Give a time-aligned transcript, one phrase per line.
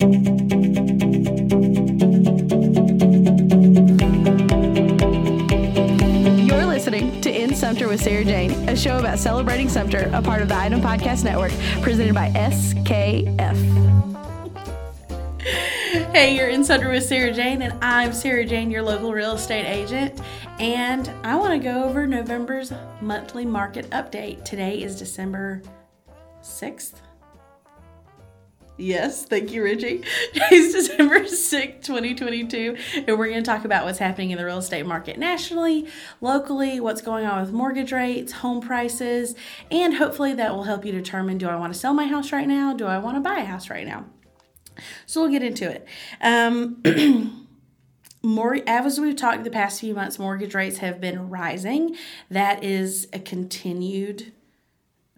[0.00, 0.08] You're
[6.64, 10.48] listening to In Sumter with Sarah Jane, a show about celebrating Sumter, a part of
[10.48, 11.52] the Item Podcast Network,
[11.82, 13.58] presented by SKF.
[16.14, 19.66] Hey, you're in Sumter with Sarah Jane, and I'm Sarah Jane, your local real estate
[19.66, 20.18] agent.
[20.58, 22.72] And I want to go over November's
[23.02, 24.46] monthly market update.
[24.46, 25.60] Today is December
[26.40, 26.94] 6th.
[28.80, 30.02] Yes, thank you, Richie.
[30.32, 32.76] Today's December 6th, 2022,
[33.06, 35.86] and we're going to talk about what's happening in the real estate market nationally,
[36.22, 39.34] locally, what's going on with mortgage rates, home prices,
[39.70, 42.48] and hopefully that will help you determine do I want to sell my house right
[42.48, 42.72] now?
[42.72, 44.06] Do I want to buy a house right now?
[45.04, 45.86] So we'll get into it.
[46.22, 46.82] Um,
[48.22, 51.96] more as we've talked the past few months, mortgage rates have been rising.
[52.30, 54.32] That is a continued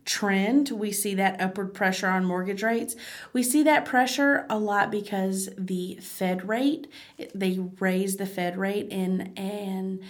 [0.05, 0.71] trend.
[0.71, 2.97] We see that upward pressure on mortgage rates.
[3.33, 6.89] We see that pressure a lot because the Fed rate,
[7.35, 10.01] they raise the Fed rate in an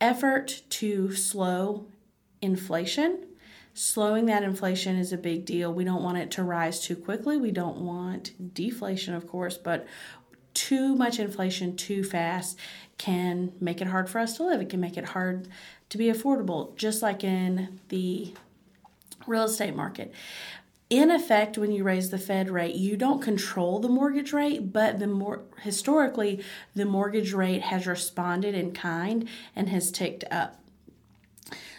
[0.00, 1.86] effort to slow
[2.40, 3.26] inflation.
[3.74, 5.72] Slowing that inflation is a big deal.
[5.72, 7.38] We don't want it to rise too quickly.
[7.38, 9.86] We don't want deflation, of course, but
[10.54, 12.58] too much inflation too fast
[12.98, 14.60] can make it hard for us to live.
[14.60, 15.48] It can make it hard
[15.88, 18.34] to be affordable, just like in the
[19.26, 20.12] real estate market.
[20.90, 24.98] In effect, when you raise the Fed rate, you don't control the mortgage rate, but
[24.98, 30.62] the more historically, the mortgage rate has responded in kind and has ticked up.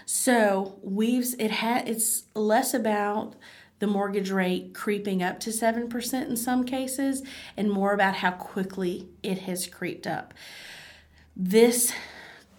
[0.06, 3.36] So we've it had it's less about
[3.80, 7.22] the mortgage rate creeping up to 7% in some cases
[7.58, 10.34] and more about how quickly it has creeped up.
[11.36, 11.94] This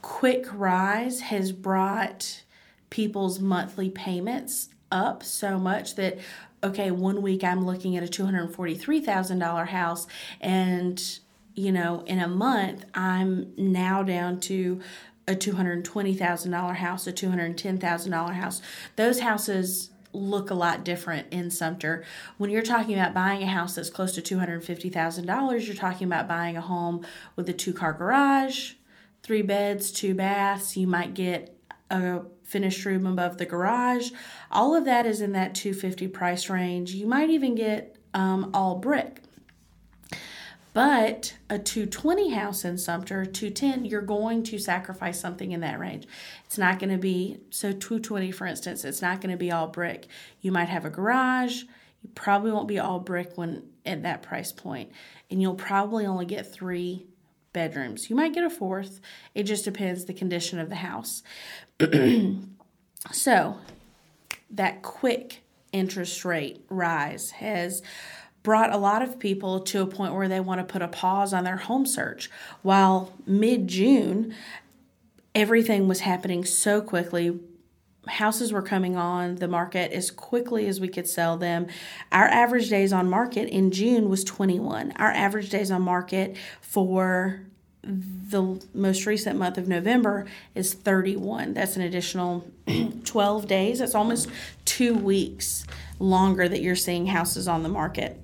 [0.02, 2.42] quick rise has brought
[2.90, 6.18] people's monthly payments up so much that
[6.62, 10.06] okay, one week I'm looking at a $243,000 house
[10.40, 11.18] and
[11.54, 14.80] you know, in a month I'm now down to
[15.28, 18.62] a $220,000 house, a $210,000 house.
[18.96, 22.04] Those houses look a lot different in Sumter.
[22.38, 26.56] When you're talking about buying a house that's close to $250,000, you're talking about buying
[26.56, 27.04] a home
[27.36, 28.74] with a two car garage,
[29.22, 30.76] three beds, two baths.
[30.76, 31.53] You might get
[32.02, 34.10] a finished room above the garage.
[34.50, 36.92] All of that is in that 250 price range.
[36.92, 39.20] You might even get um, all brick.
[40.72, 46.08] But a 220 house in Sumter, 210, you're going to sacrifice something in that range.
[46.46, 49.68] It's not going to be, so 220, for instance, it's not going to be all
[49.68, 50.08] brick.
[50.40, 51.62] You might have a garage.
[52.02, 54.90] You probably won't be all brick when at that price point,
[55.30, 57.06] and you'll probably only get three
[57.54, 58.10] bedrooms.
[58.10, 59.00] You might get a fourth.
[59.34, 61.22] It just depends the condition of the house.
[63.10, 63.58] so,
[64.50, 65.40] that quick
[65.72, 67.82] interest rate rise has
[68.42, 71.32] brought a lot of people to a point where they want to put a pause
[71.32, 72.30] on their home search.
[72.60, 74.34] While mid June,
[75.34, 77.40] everything was happening so quickly.
[78.08, 81.66] Houses were coming on the market as quickly as we could sell them.
[82.12, 84.92] Our average days on market in June was 21.
[84.96, 87.40] Our average days on market for
[87.86, 91.54] the most recent month of November is 31.
[91.54, 92.46] That's an additional
[93.04, 93.78] 12 days.
[93.78, 94.28] That's almost
[94.64, 95.66] two weeks
[95.98, 98.20] longer that you're seeing houses on the market.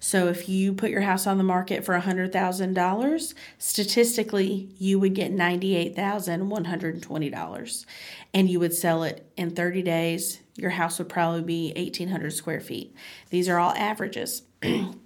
[0.00, 5.30] So if you put your house on the market for $100,000, statistically, you would get
[5.30, 7.86] $98,120
[8.32, 10.40] and you would sell it in 30 days.
[10.56, 12.94] Your house would probably be 1,800 square feet.
[13.28, 14.40] These are all averages.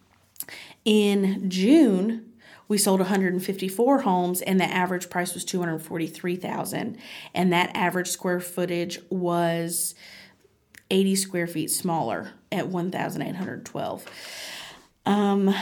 [0.88, 2.32] In June,
[2.66, 6.96] we sold 154 homes and the average price was 243,000
[7.34, 9.94] and that average square footage was
[10.90, 14.06] 80 square feet smaller at 1,812.
[15.04, 15.54] Um,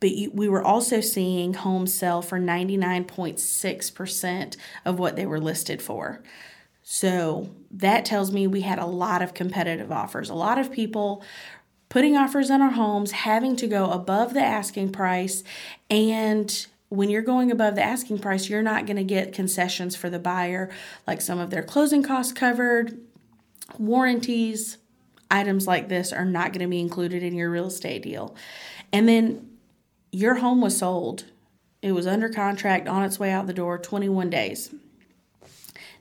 [0.00, 6.24] but we were also seeing homes sell for 99.6% of what they were listed for.
[6.82, 10.28] So that tells me we had a lot of competitive offers.
[10.28, 11.22] A lot of people
[11.88, 15.42] putting offers on our homes, having to go above the asking price,
[15.88, 20.08] and when you're going above the asking price, you're not going to get concessions for
[20.08, 20.70] the buyer,
[21.06, 22.98] like some of their closing costs covered,
[23.78, 24.78] warranties,
[25.30, 28.36] items like this are not going to be included in your real estate deal.
[28.92, 29.50] And then
[30.12, 31.24] your home was sold.
[31.82, 34.74] It was under contract on its way out the door 21 days.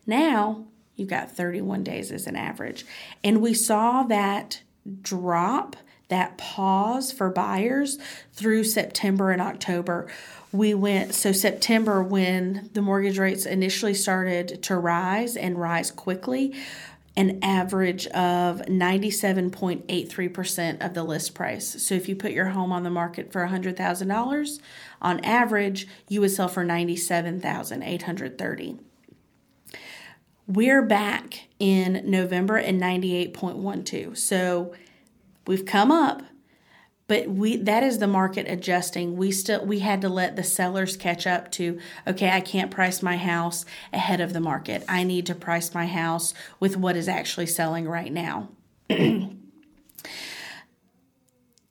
[0.05, 0.65] Now
[0.95, 2.85] you've got 31 days as an average.
[3.23, 4.61] And we saw that
[5.01, 5.75] drop
[6.07, 7.97] that pause for buyers
[8.33, 10.07] through September and October.
[10.51, 16.53] We went so September when the mortgage rates initially started to rise and rise quickly,
[17.17, 21.81] an average of 97.83% of the list price.
[21.81, 24.59] So if you put your home on the market for $100,000,
[25.01, 28.79] on average, you would sell for 97,830.
[30.47, 34.15] We're back in November at 98.12.
[34.15, 34.75] So
[35.47, 36.21] we've come up,
[37.07, 39.17] but we that is the market adjusting.
[39.17, 43.01] We still we had to let the sellers catch up to okay, I can't price
[43.01, 44.83] my house ahead of the market.
[44.87, 48.49] I need to price my house with what is actually selling right now.
[48.89, 49.31] it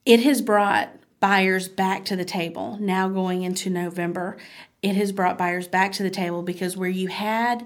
[0.07, 2.77] has brought buyers back to the table.
[2.81, 4.37] Now going into November,
[4.83, 7.65] it has brought buyers back to the table because where you had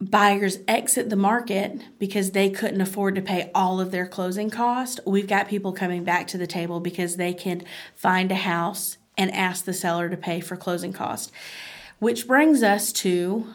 [0.00, 5.00] buyers exit the market because they couldn't afford to pay all of their closing cost,
[5.06, 7.62] we've got people coming back to the table because they can
[7.94, 11.32] find a house and ask the seller to pay for closing cost.
[12.00, 13.46] Which brings us to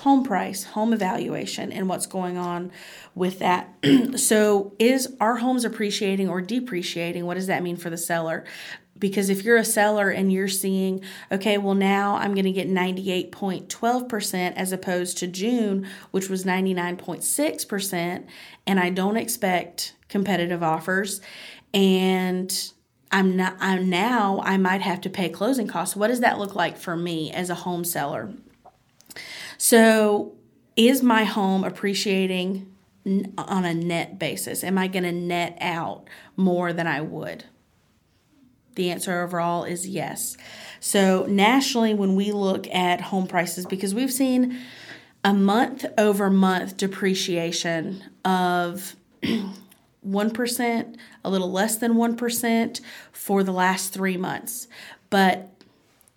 [0.00, 2.70] home price, home evaluation, and what's going on
[3.14, 3.74] with that.
[4.16, 7.26] so, is our homes appreciating or depreciating?
[7.26, 8.44] What does that mean for the seller?
[8.98, 11.00] Because if you're a seller and you're seeing
[11.30, 18.26] okay well now i'm going to get 98.12% as opposed to june which was 99.6%
[18.66, 21.20] and i don't expect competitive offers
[21.72, 22.72] and
[23.10, 25.96] i'm not i'm now i might have to pay closing costs.
[25.96, 28.32] What does that look like for me as a home seller?
[29.56, 30.34] So
[30.76, 32.72] is my home appreciating
[33.36, 34.62] on a net basis?
[34.62, 37.44] Am i going to net out more than i would
[38.78, 40.38] the answer overall is yes.
[40.80, 44.58] So, nationally, when we look at home prices, because we've seen
[45.24, 48.94] a month over month depreciation of
[50.06, 52.80] 1%, a little less than 1%
[53.10, 54.68] for the last three months.
[55.10, 55.50] But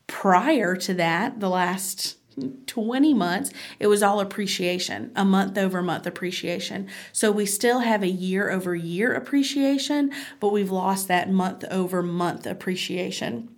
[0.06, 2.18] prior to that, the last
[2.66, 6.88] 20 months, it was all appreciation, a month over month appreciation.
[7.12, 12.02] So we still have a year over year appreciation, but we've lost that month over
[12.02, 13.50] month appreciation.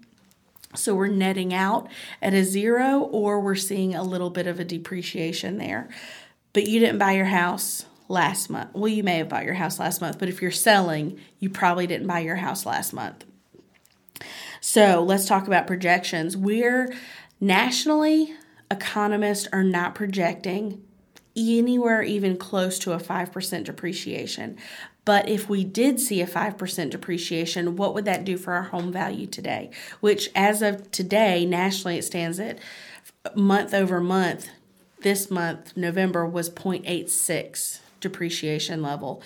[0.76, 1.88] So we're netting out
[2.22, 5.90] at a zero, or we're seeing a little bit of a depreciation there.
[6.52, 8.72] But you didn't buy your house last month.
[8.74, 11.86] Well, you may have bought your house last month, but if you're selling, you probably
[11.88, 13.24] didn't buy your house last month.
[14.62, 16.36] So let's talk about projections.
[16.36, 16.94] We're
[17.40, 18.34] nationally
[18.74, 20.84] economists are not projecting
[21.36, 24.58] anywhere even close to a 5% depreciation.
[25.06, 28.92] But if we did see a 5% depreciation, what would that do for our home
[28.92, 29.70] value today?
[30.00, 32.60] Which, as of today, nationally, it stands at
[33.36, 34.50] month over month.
[35.02, 39.22] This month, November, was 0.86 depreciation level.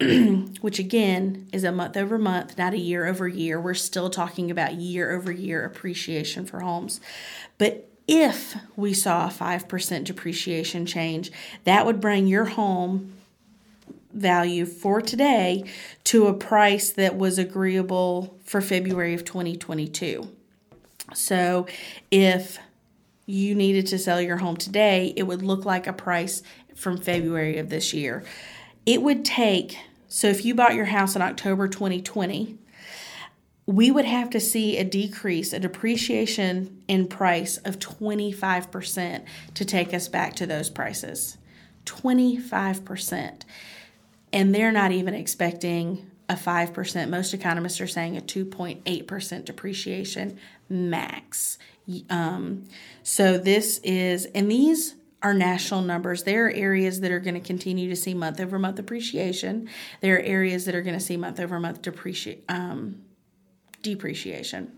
[0.60, 3.60] which again is a month over month, not a year over year.
[3.60, 7.00] We're still talking about year over year appreciation for homes.
[7.56, 11.30] But if we saw a 5% depreciation change,
[11.64, 13.14] that would bring your home
[14.12, 15.64] value for today
[16.04, 20.28] to a price that was agreeable for February of 2022.
[21.14, 21.66] So
[22.10, 22.58] if
[23.26, 26.42] you needed to sell your home today, it would look like a price
[26.74, 28.24] from February of this year.
[28.84, 29.78] It would take,
[30.08, 32.58] so if you bought your house in October 2020,
[33.66, 39.94] we would have to see a decrease, a depreciation in price of 25% to take
[39.94, 41.38] us back to those prices.
[41.84, 43.42] 25%.
[44.32, 47.08] And they're not even expecting a 5%.
[47.08, 50.38] Most economists are saying a 2.8% depreciation
[50.68, 51.58] max.
[52.10, 52.64] Um,
[53.02, 56.24] so this is, and these are national numbers.
[56.24, 59.68] There are areas that are going to continue to see month over month appreciation.
[60.00, 62.42] There are areas that are going to see month over month depreciation.
[62.48, 63.02] Um,
[63.82, 64.72] depreciation.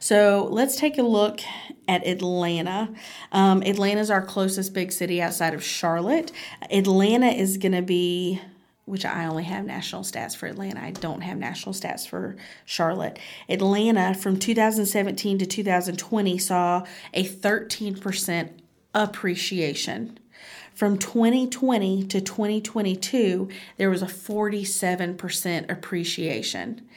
[0.00, 1.40] So let's take a look
[1.88, 2.94] at Atlanta.
[3.32, 6.30] Um, Atlanta is our closest big city outside of Charlotte.
[6.70, 8.40] Atlanta is going to be,
[8.84, 10.80] which I only have national stats for Atlanta.
[10.80, 13.18] I don't have national stats for Charlotte.
[13.48, 18.50] Atlanta from 2017 to 2020 saw a 13%
[18.94, 20.18] appreciation.
[20.74, 26.88] From 2020 to 2022, there was a 47% appreciation.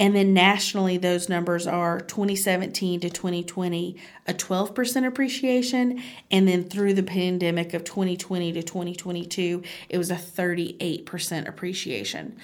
[0.00, 3.96] And then nationally, those numbers are 2017 to 2020,
[4.26, 6.02] a 12% appreciation.
[6.30, 12.36] And then through the pandemic of 2020 to 2022, it was a 38% appreciation.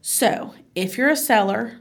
[0.00, 1.78] So if you're a seller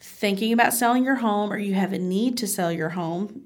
[0.00, 3.42] thinking about selling your home or you have a need to sell your home,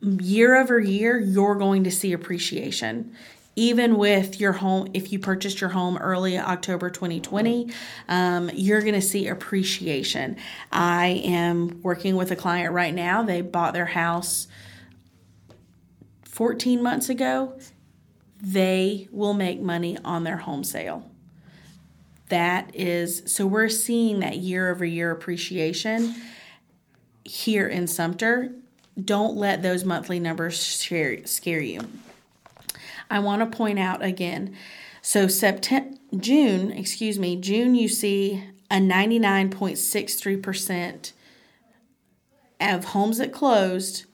[0.00, 3.14] year over year, you're going to see appreciation
[3.54, 7.70] even with your home, if you purchased your home early October 2020,
[8.08, 10.36] um, you're going to see appreciation.
[10.70, 13.22] I am working with a client right now.
[13.22, 14.48] They bought their house
[16.24, 17.58] 14 months ago.
[18.40, 21.08] They will make money on their home sale.
[22.30, 26.14] That is, so we're seeing that year over year appreciation
[27.24, 28.54] here in Sumter.
[29.02, 31.82] Don't let those monthly numbers scare, scare you.
[33.12, 34.56] I want to point out again.
[35.02, 41.12] So September, June, excuse me, June you see a 99.63%
[42.58, 44.06] of homes that closed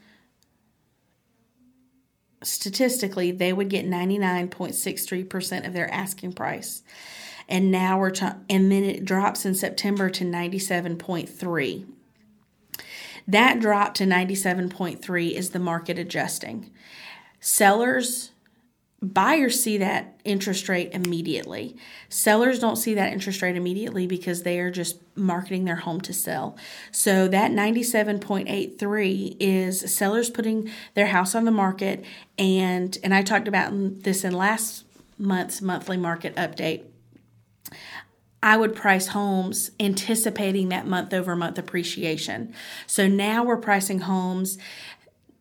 [2.43, 6.83] statistically they would get 99.63% of their asking price.
[7.49, 11.87] And now we're t- and then it drops in September to 97.3.
[13.29, 16.73] That drop to 97.3 is the market adjusting.
[17.39, 18.33] Sellers
[19.01, 21.77] buyers see that interest rate immediately.
[22.09, 26.13] Sellers don't see that interest rate immediately because they are just marketing their home to
[26.13, 26.57] sell.
[26.91, 32.05] So that 97.83 is sellers putting their house on the market
[32.39, 33.71] and and I talked about
[34.03, 34.85] this in last
[35.17, 36.85] month's monthly market update.
[38.43, 42.55] I would price homes anticipating that month over month appreciation.
[42.87, 44.59] So now we're pricing homes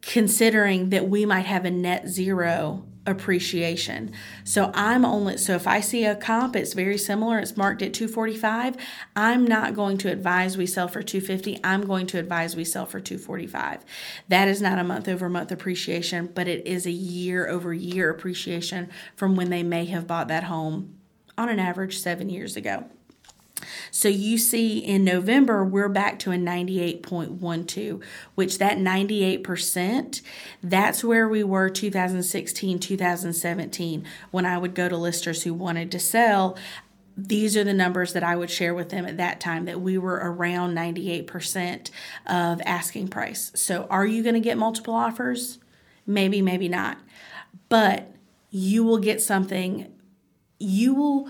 [0.01, 4.11] considering that we might have a net zero appreciation.
[4.43, 7.93] So I'm only so if I see a comp it's very similar, it's marked at
[7.93, 8.75] 245,
[9.15, 11.59] I'm not going to advise we sell for 250.
[11.63, 13.83] I'm going to advise we sell for 245.
[14.27, 18.09] That is not a month over month appreciation, but it is a year over year
[18.09, 20.97] appreciation from when they may have bought that home
[21.37, 22.89] on an average 7 years ago.
[23.91, 28.03] So you see in November, we're back to a 98.12,
[28.35, 30.21] which that 98%,
[30.61, 35.99] that's where we were 2016, 2017, when I would go to listers who wanted to
[35.99, 36.57] sell.
[37.15, 39.97] These are the numbers that I would share with them at that time that we
[39.97, 41.89] were around 98%
[42.27, 43.51] of asking price.
[43.55, 45.57] So are you going to get multiple offers?
[46.05, 46.99] Maybe, maybe not.
[47.69, 48.13] But
[48.51, 49.91] you will get something,
[50.59, 51.29] you will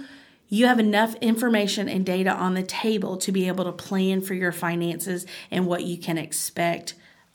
[0.50, 4.34] you have enough information and data on the table to be able to plan for
[4.34, 6.94] your finances and what you can expect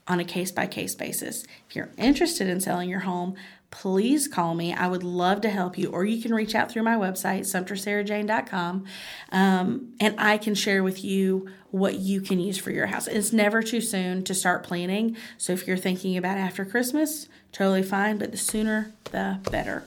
[0.09, 1.45] on a case by case basis.
[1.69, 3.37] If you're interested in selling your home,
[3.71, 4.73] please call me.
[4.73, 8.85] I would love to help you, or you can reach out through my website, sumtersarahjane.com,
[9.31, 13.07] um, and I can share with you what you can use for your house.
[13.07, 15.16] It's never too soon to start planning.
[15.38, 19.85] So if you're thinking about after Christmas, totally fine, but the sooner the better.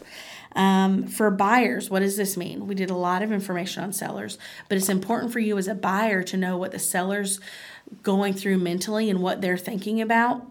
[0.56, 2.66] Um, for buyers, what does this mean?
[2.66, 4.38] We did a lot of information on sellers,
[4.70, 7.42] but it's important for you as a buyer to know what the seller's
[8.04, 10.48] going through mentally and what they're thinking about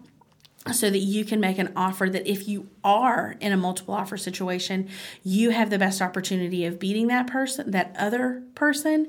[0.71, 4.17] so that you can make an offer that if you are in a multiple offer
[4.17, 4.89] situation,
[5.23, 9.07] you have the best opportunity of beating that person, that other person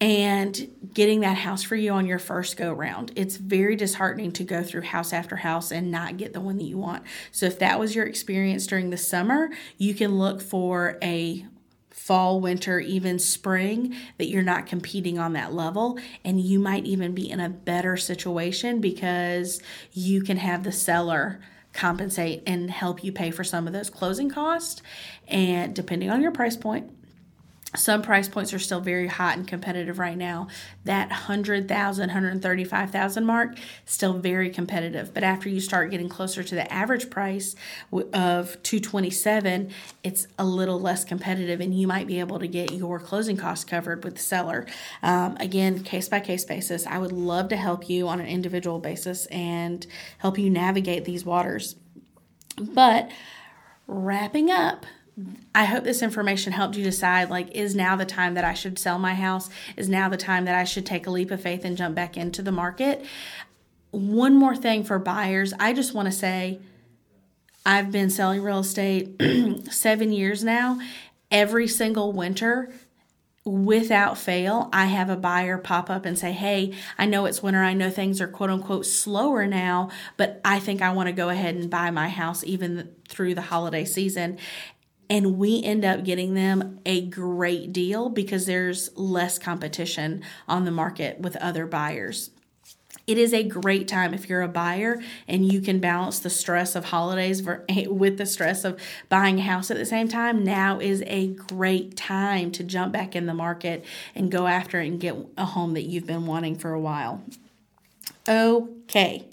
[0.00, 3.12] and getting that house for you on your first go round.
[3.16, 6.64] It's very disheartening to go through house after house and not get the one that
[6.64, 7.02] you want.
[7.32, 11.44] So, if that was your experience during the summer, you can look for a
[11.90, 15.98] fall, winter, even spring that you're not competing on that level.
[16.24, 19.60] And you might even be in a better situation because
[19.92, 21.40] you can have the seller
[21.74, 24.80] compensate and help you pay for some of those closing costs.
[25.26, 26.90] And depending on your price point,
[27.76, 30.48] some price points are still very hot and competitive right now.
[30.84, 35.12] That 100,000, 135,000 mark still very competitive.
[35.12, 37.54] But after you start getting closer to the average price
[37.92, 39.70] of 227,
[40.02, 43.66] it's a little less competitive and you might be able to get your closing costs
[43.66, 44.66] covered with the seller.
[45.02, 46.86] Um, again, case by case basis.
[46.86, 49.86] I would love to help you on an individual basis and
[50.18, 51.76] help you navigate these waters.
[52.56, 53.10] But
[53.86, 54.86] wrapping up,
[55.54, 58.78] I hope this information helped you decide like is now the time that I should
[58.78, 59.50] sell my house?
[59.76, 62.16] Is now the time that I should take a leap of faith and jump back
[62.16, 63.04] into the market?
[63.90, 66.60] One more thing for buyers, I just want to say
[67.66, 69.20] I've been selling real estate
[69.70, 70.78] 7 years now.
[71.30, 72.70] Every single winter,
[73.44, 77.62] without fail, I have a buyer pop up and say, Hey, I know it's winter.
[77.62, 81.28] I know things are quote unquote slower now, but I think I want to go
[81.28, 84.38] ahead and buy my house even through the holiday season
[85.10, 90.70] and we end up getting them a great deal because there's less competition on the
[90.70, 92.30] market with other buyers.
[93.06, 96.76] It is a great time if you're a buyer and you can balance the stress
[96.76, 97.42] of holidays
[97.86, 100.44] with the stress of buying a house at the same time.
[100.44, 103.84] Now is a great time to jump back in the market
[104.14, 107.22] and go after and get a home that you've been wanting for a while.
[108.28, 109.24] Okay.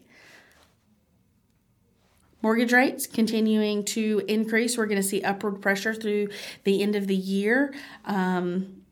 [2.46, 4.78] Mortgage rates continuing to increase.
[4.78, 6.28] We're going to see upward pressure through
[6.64, 7.74] the end of the year.
[8.06, 8.84] Um,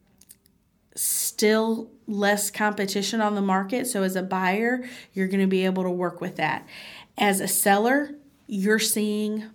[0.95, 3.85] still less competition on the market.
[3.85, 4.83] So, as a buyer,
[5.13, 6.67] you're going to be able to work with that.
[7.15, 8.15] As a seller,
[8.47, 9.51] you're seeing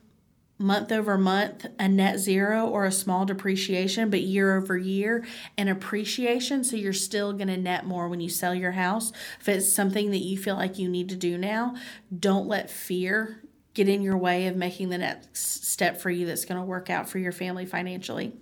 [0.58, 5.26] month over month a net zero or a small depreciation, but year over year
[5.56, 6.62] an appreciation.
[6.62, 9.10] So you're still going to net more when you sell your house.
[9.40, 11.74] If it's something that you feel like you need to do now,
[12.16, 13.42] don't let fear
[13.78, 16.90] get in your way of making the next step for you that's going to work
[16.90, 18.32] out for your family financially.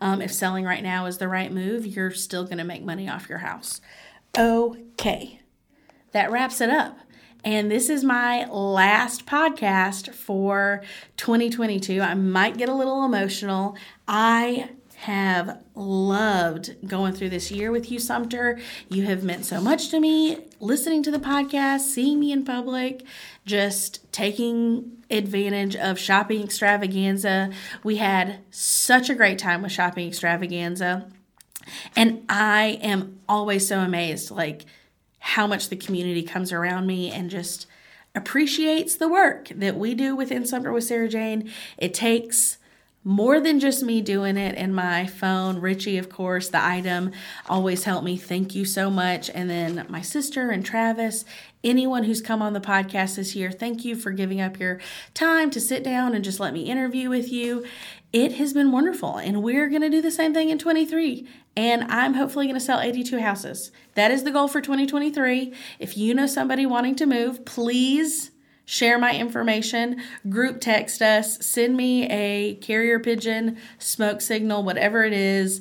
[0.00, 3.06] Um, if selling right now is the right move, you're still going to make money
[3.06, 3.82] off your house.
[4.38, 5.40] Okay,
[6.12, 6.98] that wraps it up.
[7.44, 10.82] And this is my last podcast for
[11.18, 12.00] 2022.
[12.00, 13.76] I might get a little emotional.
[14.08, 14.70] I
[15.00, 18.60] have loved going through this year with you, Sumter.
[18.90, 20.36] You have meant so much to me.
[20.60, 23.02] Listening to the podcast, seeing me in public,
[23.46, 27.50] just taking advantage of shopping extravaganza.
[27.82, 31.10] We had such a great time with shopping extravaganza.
[31.96, 34.66] And I am always so amazed, like,
[35.18, 37.66] how much the community comes around me and just
[38.14, 41.50] appreciates the work that we do within Sumter with Sarah Jane.
[41.78, 42.58] It takes
[43.02, 45.58] more than just me doing it in my phone.
[45.58, 47.12] Richie, of course, the item
[47.48, 48.18] always helped me.
[48.18, 49.30] Thank you so much.
[49.30, 51.24] And then my sister and Travis,
[51.64, 54.80] anyone who's come on the podcast this year, thank you for giving up your
[55.14, 57.64] time to sit down and just let me interview with you.
[58.12, 59.16] It has been wonderful.
[59.16, 61.26] And we're going to do the same thing in 23.
[61.56, 63.72] And I'm hopefully going to sell 82 houses.
[63.94, 65.54] That is the goal for 2023.
[65.78, 68.29] If you know somebody wanting to move, please
[68.70, 75.12] share my information, group text us, send me a carrier pigeon, smoke signal, whatever it
[75.12, 75.60] is.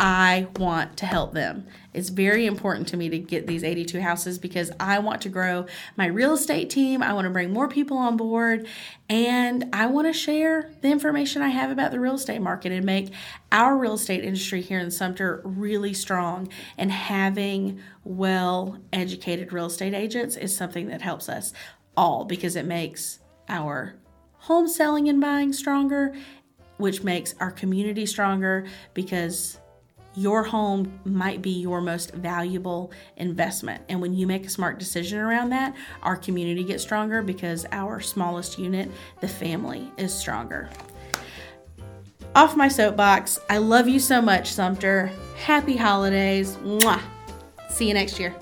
[0.00, 1.68] I want to help them.
[1.92, 5.66] It's very important to me to get these 82 houses because I want to grow
[5.96, 7.04] my real estate team.
[7.04, 8.66] I want to bring more people on board
[9.08, 12.84] and I want to share the information I have about the real estate market and
[12.84, 13.12] make
[13.52, 16.48] our real estate industry here in Sumter really strong.
[16.76, 21.52] And having well educated real estate agents is something that helps us
[21.96, 23.94] all because it makes our
[24.32, 26.14] home selling and buying stronger,
[26.76, 29.58] which makes our community stronger because
[30.16, 33.82] your home might be your most valuable investment.
[33.88, 38.00] And when you make a smart decision around that, our community gets stronger because our
[38.00, 40.68] smallest unit, the family, is stronger.
[42.36, 45.10] Off my soapbox, I love you so much, Sumter.
[45.36, 46.56] Happy holidays.
[46.56, 47.00] Mwah.
[47.68, 48.34] See you next year.